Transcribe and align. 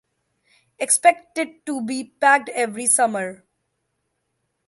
Expect 0.79 1.37
it 1.37 1.63
to 1.67 1.79
be 1.85 2.03
packed 2.05 2.49
every 2.49 2.87
summer. 2.87 3.45